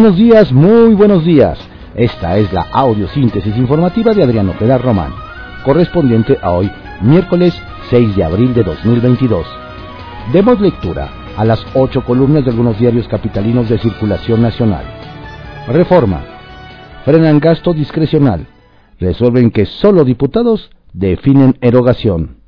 Buenos 0.00 0.16
días, 0.16 0.50
muy 0.50 0.94
buenos 0.94 1.26
días. 1.26 1.58
Esta 1.94 2.38
es 2.38 2.50
la 2.54 2.62
audiosíntesis 2.72 3.54
informativa 3.58 4.14
de 4.14 4.22
Adriano 4.22 4.54
Pedar 4.58 4.80
Román, 4.80 5.12
correspondiente 5.62 6.38
a 6.40 6.52
hoy, 6.52 6.70
miércoles 7.02 7.54
6 7.90 8.16
de 8.16 8.24
abril 8.24 8.54
de 8.54 8.62
2022. 8.62 9.46
Demos 10.32 10.58
lectura 10.58 11.10
a 11.36 11.44
las 11.44 11.62
ocho 11.74 12.02
columnas 12.02 12.46
de 12.46 12.50
algunos 12.50 12.78
diarios 12.78 13.06
capitalinos 13.08 13.68
de 13.68 13.76
circulación 13.76 14.40
nacional. 14.40 14.86
Reforma. 15.68 16.24
Frenan 17.04 17.38
gasto 17.38 17.74
discrecional. 17.74 18.46
Resuelven 18.98 19.50
que 19.50 19.66
solo 19.66 20.06
diputados 20.06 20.70
definen 20.94 21.58
erogación. 21.60 22.38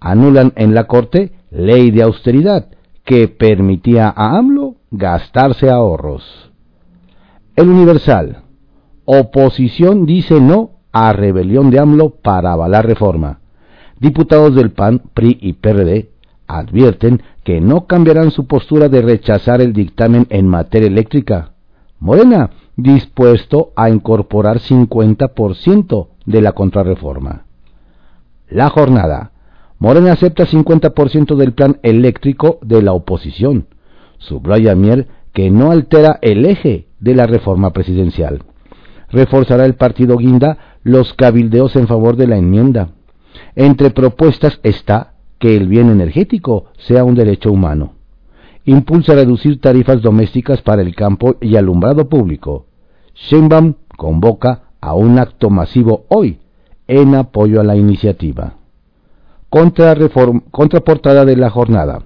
Anulan 0.00 0.54
en 0.56 0.74
la 0.74 0.84
Corte 0.84 1.32
ley 1.50 1.90
de 1.90 2.02
austeridad 2.02 2.68
que 3.04 3.28
permitía 3.28 4.08
a 4.08 4.38
AMLO 4.38 4.76
gastarse 4.90 5.68
ahorros. 5.68 6.53
El 7.56 7.68
Universal. 7.68 8.42
Oposición 9.04 10.06
dice 10.06 10.40
no 10.40 10.70
a 10.90 11.12
rebelión 11.12 11.70
de 11.70 11.78
AMLO 11.78 12.10
para 12.10 12.52
avalar 12.52 12.84
reforma. 12.84 13.38
Diputados 14.00 14.56
del 14.56 14.72
PAN, 14.72 15.02
PRI 15.14 15.38
y 15.40 15.52
PRD 15.52 16.10
advierten 16.48 17.22
que 17.44 17.60
no 17.60 17.86
cambiarán 17.86 18.32
su 18.32 18.46
postura 18.46 18.88
de 18.88 19.02
rechazar 19.02 19.60
el 19.60 19.72
dictamen 19.72 20.26
en 20.30 20.48
materia 20.48 20.88
eléctrica. 20.88 21.52
Morena, 22.00 22.50
dispuesto 22.76 23.72
a 23.76 23.88
incorporar 23.88 24.58
50% 24.58 26.08
de 26.26 26.40
la 26.42 26.52
contrarreforma. 26.52 27.44
La 28.48 28.68
jornada. 28.68 29.30
Morena 29.78 30.12
acepta 30.12 30.44
50% 30.44 31.36
del 31.36 31.52
plan 31.52 31.78
eléctrico 31.84 32.58
de 32.62 32.82
la 32.82 32.92
oposición. 32.92 33.68
Subraya 34.18 34.74
Mier 34.74 35.06
que 35.32 35.50
no 35.50 35.70
altera 35.70 36.18
el 36.20 36.46
eje 36.46 36.88
de 37.04 37.14
la 37.14 37.26
reforma 37.26 37.70
presidencial. 37.70 38.42
Reforzará 39.10 39.66
el 39.66 39.74
partido 39.74 40.16
Guinda 40.16 40.78
los 40.82 41.12
cabildeos 41.12 41.76
en 41.76 41.86
favor 41.86 42.16
de 42.16 42.26
la 42.26 42.36
enmienda. 42.36 42.88
Entre 43.54 43.90
propuestas 43.90 44.58
está 44.62 45.12
que 45.38 45.56
el 45.56 45.68
bien 45.68 45.90
energético 45.90 46.64
sea 46.78 47.04
un 47.04 47.14
derecho 47.14 47.52
humano. 47.52 47.92
Impulsa 48.64 49.14
reducir 49.14 49.60
tarifas 49.60 50.00
domésticas 50.00 50.62
para 50.62 50.80
el 50.80 50.94
campo 50.94 51.36
y 51.40 51.56
alumbrado 51.56 52.08
público. 52.08 52.66
Sheinbaum 53.14 53.74
convoca 53.96 54.62
a 54.80 54.94
un 54.94 55.18
acto 55.18 55.50
masivo 55.50 56.06
hoy 56.08 56.38
en 56.88 57.14
apoyo 57.14 57.60
a 57.60 57.64
la 57.64 57.76
iniciativa. 57.76 58.54
contraportada 59.50 61.24
de 61.26 61.36
la 61.36 61.50
jornada. 61.50 62.02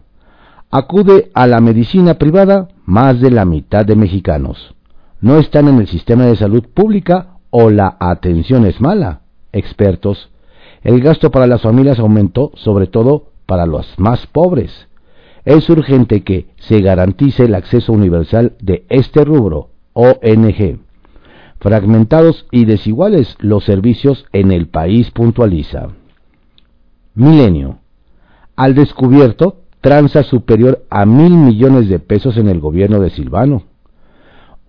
Acude 0.71 1.31
a 1.33 1.47
la 1.47 1.61
medicina 1.61 2.15
privada 2.15 2.69
más 2.85 3.21
de 3.21 3.31
la 3.31 3.45
mitad 3.45 3.87
de 3.87 3.97
mexicanos. 3.97 4.75
No 5.21 5.39
están 5.39 5.69
en 5.69 5.79
el 5.79 5.89
sistema 5.89 6.27
de 6.27 6.37
salud 6.37 6.65
pública 6.73 7.39
o 7.51 7.71
la 7.71 7.97
atención 7.99 8.67
es 8.67 8.81
mala. 8.81 9.23
Expertos. 9.53 10.31
El 10.83 11.01
gasto 11.01 11.31
para 11.31 11.47
las 11.47 11.63
familias 11.63 11.99
aumentó, 11.99 12.53
sobre 12.55 12.87
todo 12.87 13.31
para 13.47 13.67
los 13.67 13.99
más 13.99 14.27
pobres. 14.27 14.89
Es 15.45 15.69
urgente 15.71 16.23
que 16.23 16.49
se 16.59 16.81
garantice 16.81 17.45
el 17.45 17.55
acceso 17.55 17.93
universal 17.93 18.55
de 18.61 18.85
este 18.89 19.25
rubro, 19.25 19.71
ONG 19.95 20.79
fragmentados 21.61 22.47
y 22.51 22.65
desiguales 22.65 23.37
los 23.41 23.65
servicios 23.65 24.27
en 24.33 24.53
el 24.53 24.69
país, 24.69 25.11
puntualiza. 25.11 25.89
Milenio. 27.15 27.79
Al 28.57 28.75
descubierto, 28.75 29.63
tranza 29.81 30.23
superior 30.23 30.85
a 30.91 31.05
mil 31.05 31.33
millones 31.33 31.89
de 31.89 31.99
pesos 31.99 32.37
en 32.37 32.49
el 32.49 32.61
gobierno 32.61 33.01
de 33.01 33.11
Silvano. 33.11 33.65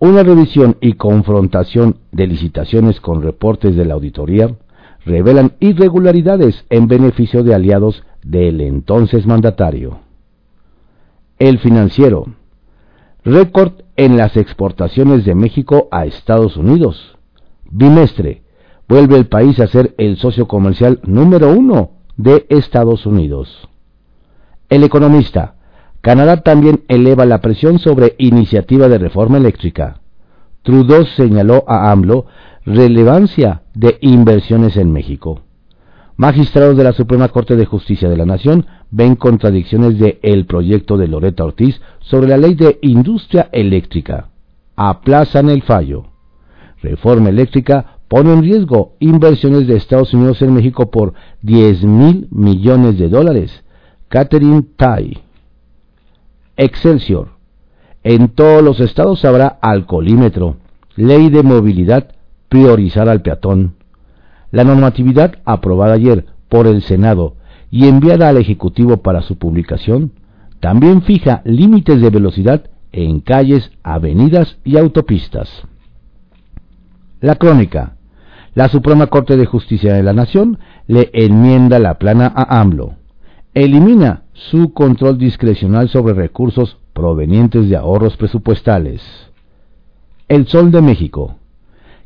Una 0.00 0.22
revisión 0.22 0.78
y 0.80 0.94
confrontación 0.94 1.98
de 2.10 2.26
licitaciones 2.26 3.02
con 3.02 3.20
reportes 3.20 3.76
de 3.76 3.84
la 3.84 3.92
auditoría 3.92 4.56
revelan 5.04 5.52
irregularidades 5.60 6.64
en 6.70 6.88
beneficio 6.88 7.44
de 7.44 7.54
aliados 7.54 8.02
del 8.22 8.62
entonces 8.62 9.26
mandatario. 9.26 9.98
El 11.38 11.58
financiero. 11.58 12.24
Récord 13.24 13.72
en 13.96 14.16
las 14.16 14.38
exportaciones 14.38 15.26
de 15.26 15.34
México 15.34 15.88
a 15.90 16.06
Estados 16.06 16.56
Unidos. 16.56 17.18
Bimestre. 17.70 18.42
Vuelve 18.88 19.18
el 19.18 19.26
país 19.26 19.60
a 19.60 19.66
ser 19.66 19.94
el 19.98 20.16
socio 20.16 20.48
comercial 20.48 21.00
número 21.04 21.52
uno 21.52 21.90
de 22.16 22.46
Estados 22.48 23.04
Unidos. 23.04 23.68
El 24.70 24.82
economista. 24.82 25.56
Canadá 26.00 26.38
también 26.38 26.82
eleva 26.88 27.26
la 27.26 27.40
presión 27.40 27.78
sobre 27.78 28.14
iniciativa 28.18 28.88
de 28.88 28.98
reforma 28.98 29.36
eléctrica. 29.36 30.00
Trudeau 30.62 31.04
señaló 31.04 31.64
a 31.66 31.90
AMLO 31.90 32.26
relevancia 32.64 33.62
de 33.74 33.98
inversiones 34.00 34.76
en 34.76 34.92
México. 34.92 35.42
Magistrados 36.16 36.76
de 36.76 36.84
la 36.84 36.92
Suprema 36.92 37.28
Corte 37.28 37.56
de 37.56 37.64
Justicia 37.64 38.08
de 38.08 38.16
la 38.16 38.26
Nación 38.26 38.66
ven 38.90 39.16
contradicciones 39.16 39.98
de 39.98 40.18
el 40.22 40.46
proyecto 40.46 40.98
de 40.98 41.08
Loreta 41.08 41.44
Ortiz 41.44 41.80
sobre 42.00 42.28
la 42.28 42.36
ley 42.36 42.54
de 42.54 42.78
industria 42.82 43.48
eléctrica. 43.52 44.28
Aplazan 44.76 45.48
el 45.48 45.62
fallo. 45.62 46.04
Reforma 46.82 47.30
eléctrica 47.30 47.98
pone 48.08 48.32
en 48.32 48.42
riesgo 48.42 48.96
inversiones 49.00 49.66
de 49.66 49.76
Estados 49.76 50.12
Unidos 50.12 50.42
en 50.42 50.52
México 50.52 50.90
por 50.90 51.14
10 51.42 51.84
mil 51.84 52.28
millones 52.30 52.98
de 52.98 53.08
dólares. 53.08 53.64
Catherine 54.08 54.62
Tai. 54.76 55.22
Excelsior. 56.60 57.28
En 58.04 58.28
todos 58.28 58.62
los 58.62 58.80
estados 58.80 59.24
habrá 59.24 59.46
alcoholímetro. 59.62 60.56
Ley 60.94 61.30
de 61.30 61.42
movilidad 61.42 62.08
priorizar 62.50 63.08
al 63.08 63.22
peatón. 63.22 63.76
La 64.50 64.62
normatividad 64.62 65.36
aprobada 65.46 65.94
ayer 65.94 66.26
por 66.50 66.66
el 66.66 66.82
Senado 66.82 67.36
y 67.70 67.86
enviada 67.86 68.28
al 68.28 68.36
Ejecutivo 68.36 68.98
para 68.98 69.22
su 69.22 69.38
publicación 69.38 70.12
también 70.60 71.00
fija 71.00 71.40
límites 71.46 72.02
de 72.02 72.10
velocidad 72.10 72.64
en 72.92 73.20
calles, 73.20 73.70
avenidas 73.82 74.58
y 74.62 74.76
autopistas. 74.76 75.48
La 77.20 77.36
crónica. 77.36 77.96
La 78.54 78.68
Suprema 78.68 79.06
Corte 79.06 79.38
de 79.38 79.46
Justicia 79.46 79.94
de 79.94 80.02
la 80.02 80.12
Nación 80.12 80.58
le 80.86 81.08
enmienda 81.14 81.78
la 81.78 81.94
plana 81.94 82.30
a 82.34 82.60
AMLO. 82.60 82.96
Elimina 83.54 84.24
su 84.48 84.72
control 84.72 85.18
discrecional 85.18 85.90
sobre 85.90 86.14
recursos 86.14 86.78
provenientes 86.94 87.68
de 87.68 87.76
ahorros 87.76 88.16
presupuestales. 88.16 89.02
El 90.28 90.46
Sol 90.46 90.70
de 90.70 90.80
México. 90.80 91.36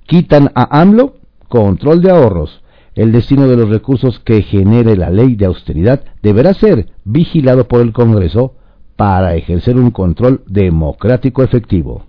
Quitan 0.06 0.50
a 0.56 0.80
AMLO 0.80 1.14
control 1.48 2.02
de 2.02 2.10
ahorros. 2.10 2.62
El 2.96 3.12
destino 3.12 3.46
de 3.46 3.56
los 3.56 3.68
recursos 3.68 4.18
que 4.18 4.42
genere 4.42 4.96
la 4.96 5.10
ley 5.10 5.36
de 5.36 5.46
austeridad 5.46 6.02
deberá 6.22 6.54
ser 6.54 6.88
vigilado 7.04 7.68
por 7.68 7.80
el 7.80 7.92
Congreso 7.92 8.54
para 8.96 9.36
ejercer 9.36 9.76
un 9.76 9.92
control 9.92 10.42
democrático 10.46 11.44
efectivo. 11.44 12.04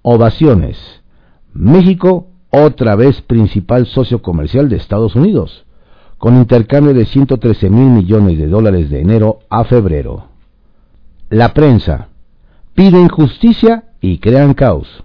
Ovaciones. 0.00 1.02
México, 1.52 2.28
otra 2.50 2.96
vez 2.96 3.20
principal 3.20 3.86
socio 3.86 4.22
comercial 4.22 4.70
de 4.70 4.76
Estados 4.76 5.14
Unidos, 5.14 5.63
con 6.24 6.38
intercambio 6.38 6.94
de 6.94 7.04
113 7.04 7.68
mil 7.68 7.90
millones 7.90 8.38
de 8.38 8.46
dólares 8.46 8.88
de 8.88 8.98
enero 8.98 9.40
a 9.50 9.64
febrero. 9.64 10.28
La 11.28 11.52
prensa. 11.52 12.08
Piden 12.72 13.10
justicia 13.10 13.90
y 14.00 14.16
crean 14.20 14.54
caos. 14.54 15.04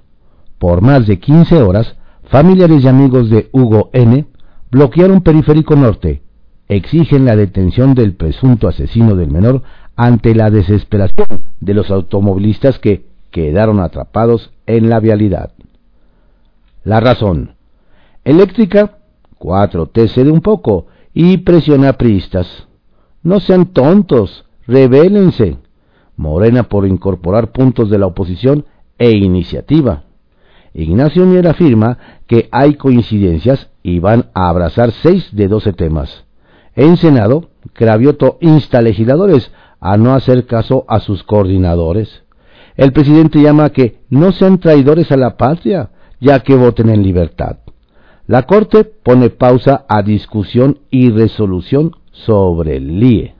Por 0.59 0.79
más 0.79 1.07
de 1.07 1.19
15 1.19 1.61
horas, 1.61 1.97
Familiares 2.23 2.85
y 2.85 2.87
amigos 2.87 3.29
de 3.29 3.49
Hugo 3.51 3.89
N. 3.91 4.27
bloquearon 4.71 5.19
Periférico 5.19 5.75
Norte, 5.75 6.21
exigen 6.69 7.25
la 7.25 7.35
detención 7.35 7.95
del 7.95 8.15
presunto 8.15 8.69
asesino 8.69 9.17
del 9.17 9.29
menor 9.29 9.63
ante 9.97 10.33
la 10.33 10.49
desesperación 10.49 11.27
de 11.59 11.73
los 11.73 11.91
automovilistas 11.91 12.79
que 12.79 13.07
quedaron 13.29 13.81
atrapados 13.81 14.51
en 14.67 14.89
la 14.89 15.01
vialidad. 15.01 15.51
La 16.85 17.01
razón. 17.01 17.55
Eléctrica, 18.23 18.99
4T 19.37 20.07
cede 20.07 20.31
un 20.31 20.39
poco 20.39 20.85
y 21.13 21.37
presiona 21.37 21.89
a 21.89 21.93
priistas. 21.93 22.67
No 23.23 23.39
sean 23.39 23.67
tontos, 23.67 24.45
rebélense. 24.67 25.57
Morena 26.15 26.63
por 26.63 26.85
incorporar 26.85 27.51
puntos 27.51 27.89
de 27.89 27.97
la 27.97 28.07
oposición 28.07 28.65
e 28.97 29.11
iniciativa. 29.11 30.03
Ignacio 30.73 31.25
Mier 31.25 31.47
afirma 31.47 31.97
que 32.27 32.47
hay 32.51 32.75
coincidencias 32.75 33.69
y 33.81 33.99
van 33.99 34.29
a 34.33 34.49
abrazar 34.49 34.91
seis 34.91 35.27
de 35.31 35.47
doce 35.47 35.73
temas. 35.73 36.25
En 36.75 36.97
Senado, 36.97 37.49
Cravioto 37.73 38.37
insta 38.41 38.79
a 38.79 38.81
legisladores 38.81 39.51
a 39.79 39.97
no 39.97 40.13
hacer 40.13 40.45
caso 40.45 40.85
a 40.87 40.99
sus 40.99 41.23
coordinadores. 41.23 42.23
El 42.75 42.93
presidente 42.93 43.41
llama 43.41 43.65
a 43.65 43.69
que 43.71 43.99
no 44.09 44.31
sean 44.31 44.59
traidores 44.59 45.11
a 45.11 45.17
la 45.17 45.37
patria, 45.37 45.89
ya 46.19 46.39
que 46.41 46.55
voten 46.55 46.89
en 46.89 47.03
libertad. 47.03 47.57
La 48.29 48.43
Corte 48.43 48.83
pone 48.83 49.31
pausa 49.31 49.85
a 49.89 50.03
discusión 50.03 50.81
y 50.91 51.09
resolución 51.09 51.95
sobre 52.11 52.77
el 52.77 52.99
LIE. 52.99 53.33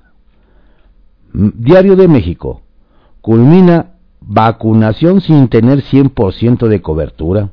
Diario 1.32 1.96
de 1.96 2.08
México. 2.08 2.62
Culmina 3.22 3.98
vacunación 4.20 5.22
sin 5.22 5.48
tener 5.48 5.84
100% 5.84 6.68
de 6.68 6.82
cobertura. 6.82 7.50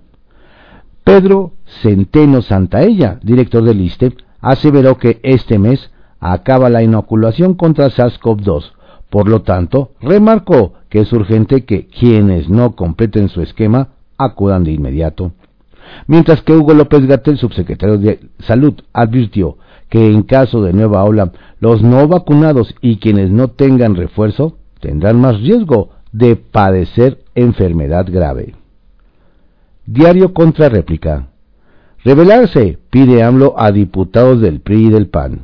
Pedro 1.05 1.53
Centeno 1.83 2.41
Santaella, 2.41 3.21
director 3.23 3.62
del 3.62 3.82
ISTE, 3.82 4.17
aseveró 4.41 4.97
que 4.97 5.21
este 5.23 5.59
mes 5.59 5.91
acaba 6.21 6.71
la 6.71 6.82
inoculación 6.82 7.53
contra 7.53 7.91
SARS-CoV-2. 7.91 8.73
Por 9.11 9.29
lo 9.29 9.43
tanto, 9.43 9.91
remarcó 10.00 10.73
que 10.89 11.00
es 11.00 11.12
urgente 11.12 11.67
que 11.67 11.87
quienes 11.87 12.49
no 12.49 12.75
completen 12.75 13.29
su 13.29 13.43
esquema 13.43 13.89
acudan 14.17 14.65
de 14.65 14.73
inmediato. 14.73 15.32
Mientras 16.06 16.43
que 16.43 16.53
Hugo 16.53 16.75
López 16.75 17.06
Gatel, 17.06 17.38
subsecretario 17.38 17.99
de 17.99 18.21
Salud, 18.41 18.75
advirtió 18.93 19.59
que 19.88 20.06
en 20.06 20.23
caso 20.23 20.62
de 20.62 20.73
nueva 20.73 21.05
ola, 21.05 21.33
los 21.61 21.83
no 21.83 22.06
vacunados 22.09 22.75
y 22.81 22.97
quienes 22.97 23.31
no 23.31 23.49
tengan 23.49 23.94
refuerzo 23.94 24.59
tendrán 24.81 25.21
más 25.21 25.41
riesgo 25.41 25.91
de 26.12 26.37
padecer 26.37 27.19
enfermedad 27.35 28.06
grave. 28.11 28.55
Diario 29.87 30.35
contra 30.35 30.69
réplica. 30.69 31.29
Revelarse, 32.05 32.79
pide 32.91 33.23
AMLO 33.23 33.55
a 33.59 33.73
diputados 33.73 34.41
del 34.41 34.61
PRI 34.61 34.87
y 34.87 34.91
del 34.91 35.09
PAN. 35.09 35.43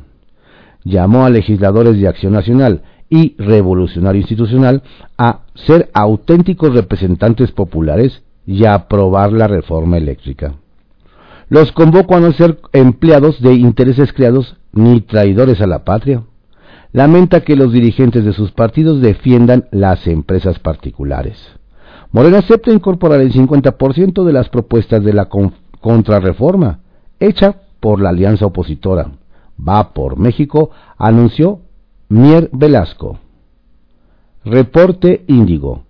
Llamó 0.83 1.25
a 1.25 1.29
legisladores 1.29 1.97
de 1.99 2.07
Acción 2.07 2.33
Nacional 2.33 2.83
y 3.09 3.35
Revolucionario 3.37 4.21
Institucional 4.21 4.81
a 5.17 5.41
ser 5.55 5.89
auténticos 5.93 6.73
representantes 6.73 7.51
populares 7.51 8.23
y 8.45 8.65
a 8.65 8.73
aprobar 8.73 9.31
la 9.31 9.47
reforma 9.47 9.97
eléctrica. 9.97 10.55
Los 11.49 11.71
convoco 11.71 12.15
a 12.15 12.19
no 12.19 12.31
ser 12.33 12.59
empleados 12.71 13.41
de 13.41 13.53
intereses 13.53 14.11
creados 14.13 14.57
ni 14.71 15.01
traidores 15.01 15.61
a 15.61 15.67
la 15.67 15.83
patria. 15.83 16.23
Lamenta 16.91 17.41
que 17.41 17.55
los 17.55 17.71
dirigentes 17.71 18.25
de 18.25 18.33
sus 18.33 18.51
partidos 18.51 19.01
defiendan 19.01 19.65
las 19.71 20.07
empresas 20.07 20.59
particulares. 20.59 21.37
Morena 22.11 22.39
acepta 22.39 22.71
incorporar 22.71 23.21
el 23.21 23.33
50% 23.33 24.23
de 24.23 24.33
las 24.33 24.49
propuestas 24.49 25.03
de 25.03 25.13
la 25.13 25.29
contrarreforma, 25.81 26.79
hecha 27.19 27.55
por 27.79 27.99
la 27.99 28.09
alianza 28.09 28.45
opositora. 28.45 29.11
Va 29.57 29.93
por 29.93 30.17
México, 30.17 30.69
anunció 30.97 31.61
Mier 32.09 32.49
Velasco. 32.53 33.19
Reporte 34.45 35.23
Índigo. 35.27 35.83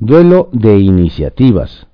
Duelo 0.00 0.48
de 0.52 0.78
iniciativas. 0.78 1.88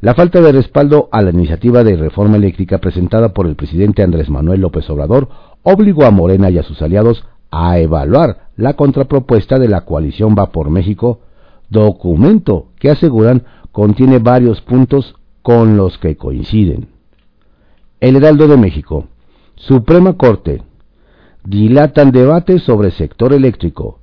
La 0.00 0.14
falta 0.14 0.40
de 0.40 0.50
respaldo 0.50 1.08
a 1.12 1.22
la 1.22 1.30
iniciativa 1.30 1.84
de 1.84 1.94
reforma 1.94 2.36
eléctrica 2.36 2.78
presentada 2.78 3.34
por 3.34 3.46
el 3.46 3.54
presidente 3.54 4.02
Andrés 4.02 4.28
Manuel 4.28 4.62
López 4.62 4.90
Obrador 4.90 5.28
obligó 5.62 6.04
a 6.04 6.10
Morena 6.10 6.50
y 6.50 6.58
a 6.58 6.64
sus 6.64 6.82
aliados 6.82 7.24
a 7.52 7.78
evaluar 7.78 8.48
la 8.56 8.74
contrapropuesta 8.74 9.60
de 9.60 9.68
la 9.68 9.82
coalición 9.82 10.34
Va 10.36 10.50
por 10.50 10.70
México, 10.70 11.20
documento 11.70 12.66
que 12.80 12.90
aseguran 12.90 13.44
contiene 13.70 14.18
varios 14.18 14.60
puntos 14.60 15.14
con 15.42 15.76
los 15.76 15.98
que 15.98 16.16
coinciden. 16.16 16.88
El 18.00 18.16
Heraldo 18.16 18.48
de 18.48 18.56
México, 18.56 19.06
Suprema 19.54 20.14
Corte, 20.14 20.62
dilatan 21.44 22.10
debate 22.10 22.58
sobre 22.58 22.90
sector 22.90 23.32
eléctrico. 23.32 24.00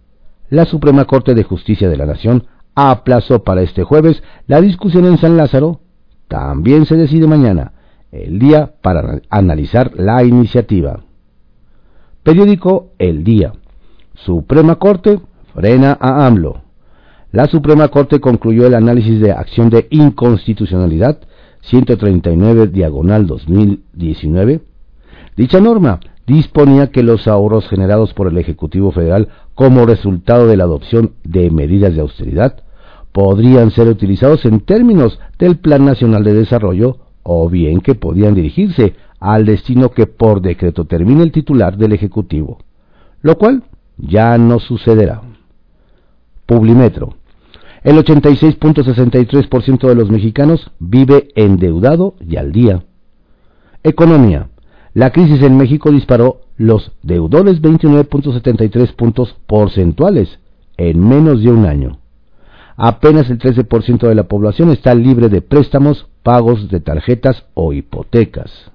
La 0.50 0.64
Suprema 0.64 1.04
Corte 1.04 1.34
de 1.34 1.44
Justicia 1.44 1.90
de 1.90 1.98
la 1.98 2.06
Nación 2.06 2.46
aplazó 2.76 3.44
para 3.44 3.62
este 3.62 3.84
jueves 3.84 4.22
la 4.48 4.62
discusión 4.62 5.06
en 5.06 5.18
San 5.18 5.38
Lázaro. 5.38 5.82
También 6.28 6.86
se 6.86 6.96
decide 6.96 7.28
mañana, 7.28 7.74
el 8.12 8.40
día 8.40 8.74
para 8.82 9.22
analizar 9.30 9.92
la 9.96 10.24
iniciativa. 10.24 11.02
Periódico 12.24 12.92
El 13.00 13.24
Día. 13.24 13.54
Suprema 14.16 14.76
Corte 14.76 15.20
frena 15.54 15.98
a 16.00 16.26
AMLO. 16.26 16.62
La 17.32 17.48
Suprema 17.48 17.88
Corte 17.88 18.20
concluyó 18.20 18.68
el 18.68 18.76
análisis 18.76 19.20
de 19.20 19.32
acción 19.32 19.70
de 19.70 19.88
inconstitucionalidad 19.90 21.20
139 21.62 22.68
diagonal 22.68 23.26
2019. 23.26 24.62
Dicha 25.36 25.60
norma 25.60 26.00
disponía 26.26 26.88
que 26.88 27.04
los 27.04 27.28
ahorros 27.28 27.68
generados 27.68 28.14
por 28.14 28.28
el 28.28 28.38
Ejecutivo 28.38 28.92
Federal 28.92 29.30
como 29.56 29.86
resultado 29.86 30.48
de 30.48 30.58
la 30.58 30.64
adopción 30.64 31.14
de 31.24 31.52
medidas 31.52 31.96
de 31.96 32.02
austeridad 32.02 32.64
podrían 33.12 33.72
ser 33.72 33.88
utilizados 33.88 34.46
en 34.46 34.62
términos 34.62 35.20
del 35.38 35.58
Plan 35.58 35.86
Nacional 35.86 36.24
de 36.24 36.34
Desarrollo 36.34 36.98
o 37.22 37.50
bien 37.50 37.82
que 37.82 37.96
podían 37.96 38.34
dirigirse 38.34 38.96
al 39.20 39.46
destino 39.46 39.92
que 39.92 40.08
por 40.08 40.42
decreto 40.42 40.86
termine 40.86 41.24
el 41.24 41.32
titular 41.32 41.78
del 41.78 41.94
Ejecutivo, 41.94 42.60
lo 43.22 43.38
cual 43.38 43.64
ya 43.98 44.38
no 44.38 44.60
sucederá. 44.60 45.22
Publimetro. 46.46 47.16
El 47.84 47.98
86.63% 47.98 49.88
de 49.88 49.96
los 49.96 50.10
mexicanos 50.10 50.72
vive 50.80 51.30
endeudado 51.36 52.16
y 52.20 52.38
al 52.38 52.52
día. 52.52 52.84
Economía. 53.84 54.50
La 54.94 55.12
crisis 55.12 55.42
en 55.42 55.58
México 55.58 55.92
disparó 55.92 56.42
los 56.56 56.92
deudores 57.02 57.62
29.73 57.62 58.94
puntos 58.96 59.36
porcentuales 59.48 60.40
en 60.78 61.00
menos 61.00 61.42
de 61.42 61.50
un 61.50 61.66
año. 61.66 61.98
Apenas 62.76 63.30
el 63.32 63.40
13% 63.40 64.08
de 64.08 64.16
la 64.16 64.28
población 64.28 64.70
está 64.70 64.94
libre 64.94 65.30
de 65.30 65.42
préstamos, 65.42 66.08
pagos 66.22 66.70
de 66.70 66.80
tarjetas 66.80 67.46
o 67.56 67.74
hipotecas. 67.74 68.72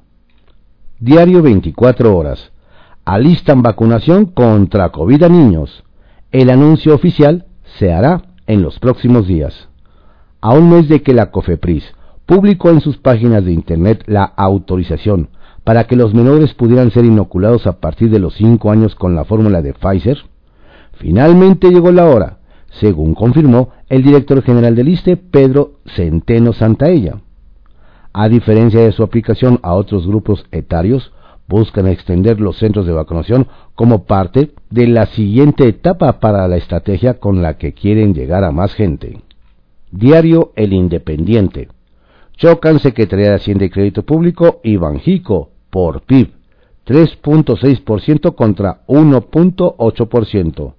Diario 0.98 1.40
24 1.40 2.16
horas. 2.16 2.50
Alistan 3.04 3.62
vacunación 3.62 4.26
contra 4.26 4.90
COVID 4.90 5.22
a 5.22 5.28
niños. 5.28 5.84
El 6.32 6.50
anuncio 6.50 6.94
oficial 6.94 7.46
se 7.78 7.92
hará 7.92 8.22
en 8.48 8.62
los 8.62 8.80
próximos 8.80 9.28
días. 9.28 9.68
A 10.40 10.52
un 10.52 10.70
mes 10.70 10.88
de 10.88 11.02
que 11.02 11.14
la 11.14 11.30
COFEPRIS 11.30 11.84
publicó 12.26 12.70
en 12.70 12.80
sus 12.80 12.98
páginas 12.98 13.44
de 13.44 13.52
Internet 13.52 14.02
la 14.06 14.24
autorización 14.24 15.30
para 15.68 15.84
que 15.84 15.96
los 15.96 16.14
menores 16.14 16.54
pudieran 16.54 16.90
ser 16.90 17.04
inoculados 17.04 17.66
a 17.66 17.78
partir 17.78 18.08
de 18.08 18.18
los 18.18 18.32
5 18.36 18.70
años 18.70 18.94
con 18.94 19.14
la 19.14 19.26
fórmula 19.26 19.60
de 19.60 19.74
Pfizer, 19.74 20.16
finalmente 20.94 21.68
llegó 21.68 21.92
la 21.92 22.06
hora, 22.06 22.38
según 22.70 23.14
confirmó 23.14 23.68
el 23.90 24.02
director 24.02 24.42
general 24.42 24.74
del 24.74 24.88
ISTE, 24.88 25.18
Pedro 25.18 25.72
Centeno 25.94 26.54
Santaella. 26.54 27.20
A 28.14 28.30
diferencia 28.30 28.80
de 28.80 28.92
su 28.92 29.02
aplicación 29.02 29.60
a 29.62 29.74
otros 29.74 30.06
grupos 30.06 30.46
etarios, 30.52 31.12
buscan 31.46 31.86
extender 31.86 32.40
los 32.40 32.56
centros 32.56 32.86
de 32.86 32.94
vacunación 32.94 33.46
como 33.74 34.04
parte 34.04 34.54
de 34.70 34.86
la 34.86 35.04
siguiente 35.04 35.68
etapa 35.68 36.18
para 36.18 36.48
la 36.48 36.56
estrategia 36.56 37.20
con 37.20 37.42
la 37.42 37.58
que 37.58 37.74
quieren 37.74 38.14
llegar 38.14 38.42
a 38.42 38.52
más 38.52 38.72
gente. 38.72 39.20
Diario 39.90 40.50
El 40.56 40.72
Independiente. 40.72 41.68
Chocan 42.38 42.78
Secretaría 42.78 43.28
de 43.28 43.34
Hacienda 43.34 43.66
y 43.66 43.68
Crédito 43.68 44.04
Público 44.04 44.60
y 44.64 44.78
Banjico 44.78 45.50
por 45.70 46.02
PIB, 46.02 46.32
3.6% 46.86 48.34
contra 48.34 48.86
1.8%. 48.86 50.74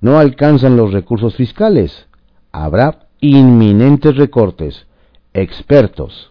No 0.00 0.18
alcanzan 0.18 0.76
los 0.76 0.92
recursos 0.92 1.34
fiscales. 1.36 2.06
Habrá 2.52 3.00
inminentes 3.20 4.16
recortes. 4.16 4.86
Expertos. 5.34 6.30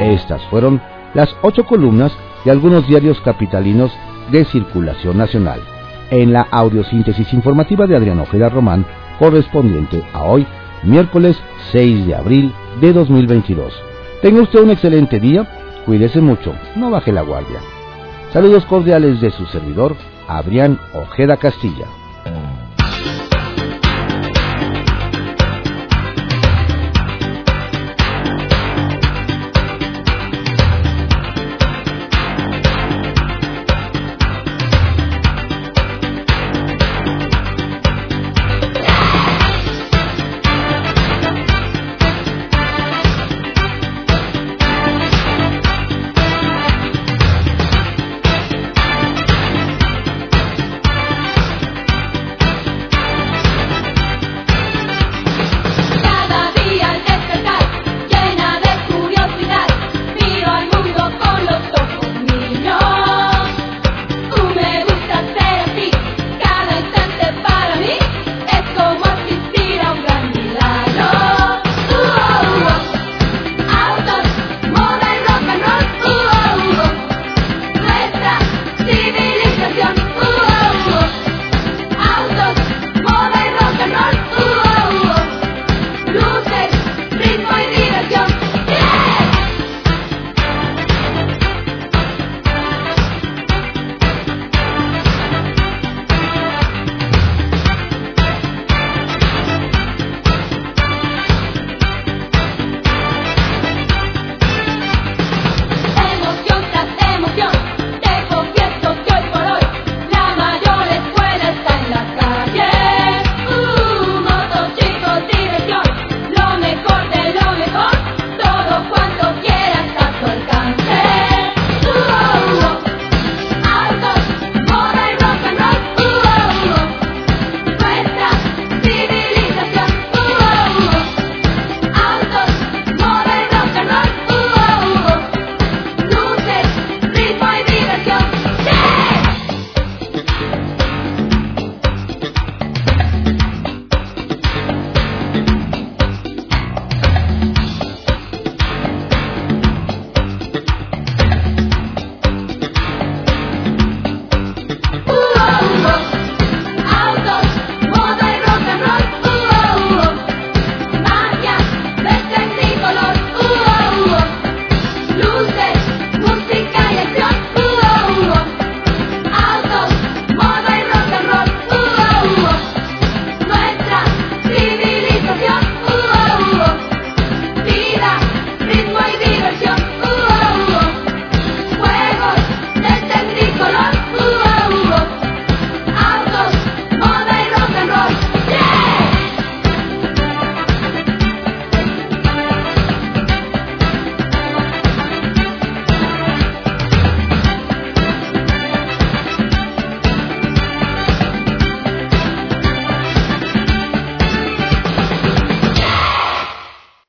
Estas 0.00 0.42
fueron 0.50 0.80
las 1.14 1.34
ocho 1.42 1.64
columnas 1.64 2.12
de 2.44 2.50
algunos 2.50 2.86
diarios 2.86 3.20
capitalinos 3.20 3.92
de 4.30 4.44
circulación 4.44 5.16
nacional, 5.18 5.60
en 6.10 6.32
la 6.32 6.42
audiosíntesis 6.42 7.32
informativa 7.32 7.86
de 7.86 7.96
Adrián 7.96 8.20
Ojeda 8.20 8.48
Román, 8.48 8.84
correspondiente 9.18 10.02
a 10.12 10.24
hoy, 10.24 10.46
miércoles 10.82 11.40
6 11.70 12.06
de 12.06 12.14
abril 12.14 12.52
de 12.80 12.92
2022. 12.92 13.72
Tenga 14.22 14.42
usted 14.42 14.60
un 14.60 14.70
excelente 14.70 15.20
día, 15.20 15.46
cuídese 15.84 16.20
mucho, 16.20 16.54
no 16.76 16.90
baje 16.90 17.12
la 17.12 17.22
guardia. 17.22 17.60
Saludos 18.32 18.64
cordiales 18.66 19.20
de 19.20 19.30
su 19.30 19.44
servidor, 19.46 19.94
Adrián 20.28 20.78
Ojeda 20.94 21.36
Castilla. 21.36 21.86